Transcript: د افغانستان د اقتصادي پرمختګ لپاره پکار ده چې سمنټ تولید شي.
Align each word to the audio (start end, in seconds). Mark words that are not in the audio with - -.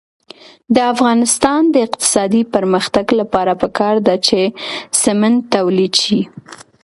د 0.75 0.77
افغانستان 0.93 1.61
د 1.73 1.75
اقتصادي 1.87 2.43
پرمختګ 2.55 3.05
لپاره 3.19 3.53
پکار 3.61 3.95
ده 4.07 4.15
چې 4.27 4.39
سمنټ 5.01 5.39
تولید 5.55 5.93
شي. 6.03 6.19